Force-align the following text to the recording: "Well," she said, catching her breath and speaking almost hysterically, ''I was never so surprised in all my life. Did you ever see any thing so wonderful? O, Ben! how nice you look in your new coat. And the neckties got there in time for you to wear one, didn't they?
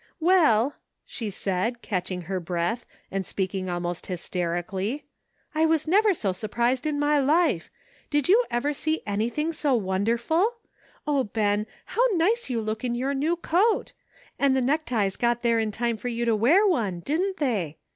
"Well," 0.19 0.73
she 1.05 1.29
said, 1.29 1.83
catching 1.83 2.21
her 2.21 2.39
breath 2.39 2.87
and 3.11 3.23
speaking 3.23 3.69
almost 3.69 4.07
hysterically, 4.07 5.05
''I 5.53 5.67
was 5.67 5.87
never 5.87 6.15
so 6.15 6.31
surprised 6.31 6.87
in 6.87 6.95
all 6.95 6.99
my 7.07 7.19
life. 7.19 7.69
Did 8.09 8.27
you 8.27 8.43
ever 8.49 8.73
see 8.73 9.03
any 9.05 9.29
thing 9.29 9.53
so 9.53 9.75
wonderful? 9.75 10.55
O, 11.05 11.23
Ben! 11.25 11.67
how 11.85 12.01
nice 12.13 12.49
you 12.49 12.61
look 12.61 12.83
in 12.83 12.95
your 12.95 13.13
new 13.13 13.35
coat. 13.35 13.93
And 14.39 14.57
the 14.57 14.61
neckties 14.61 15.17
got 15.17 15.43
there 15.43 15.59
in 15.59 15.69
time 15.69 15.97
for 15.97 16.07
you 16.07 16.25
to 16.25 16.35
wear 16.35 16.65
one, 16.65 17.01
didn't 17.01 17.37
they? 17.37 17.77